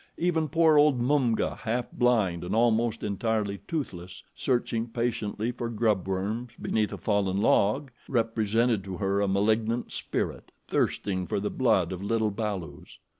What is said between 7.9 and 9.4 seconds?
represented to her a